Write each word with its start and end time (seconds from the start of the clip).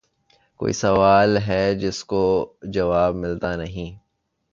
کوئی 0.59 0.73
سوال 0.83 1.31
ھے 1.47 1.63
جس 1.81 1.97
کو 2.11 2.23
جواب 2.75 3.11
مِلتا 3.21 3.49
نیں 3.59 3.71